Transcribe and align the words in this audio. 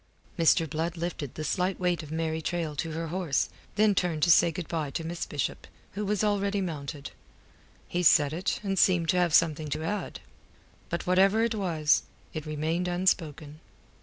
Mr. 0.35 0.67
Blood 0.67 0.97
lifted 0.97 1.35
the 1.35 1.43
slight 1.43 1.79
weight 1.79 2.01
of 2.01 2.11
Mary 2.11 2.41
Traill 2.41 2.75
to 2.77 2.93
her 2.93 3.09
horse, 3.09 3.49
then 3.75 3.93
turned 3.93 4.23
to 4.23 4.31
say 4.31 4.51
good 4.51 4.67
bye 4.67 4.89
to 4.89 5.03
Miss 5.03 5.27
Bishop, 5.27 5.67
who 5.91 6.03
was 6.03 6.23
already 6.23 6.59
mounted. 6.59 7.11
He 7.87 8.01
said 8.01 8.33
it, 8.33 8.59
and 8.63 8.79
seemed 8.79 9.09
to 9.09 9.17
have 9.17 9.31
something 9.35 9.67
to 9.69 9.83
add. 9.83 10.19
But 10.89 11.05
whatever 11.05 11.43
it 11.43 11.53
was, 11.53 12.01
it 12.33 12.47
remained 12.47 12.87
unspoken. 12.87 13.59